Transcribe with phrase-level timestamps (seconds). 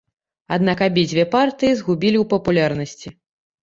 [0.57, 3.19] Аднак абедзве партыі згубілі ў папулярнасці.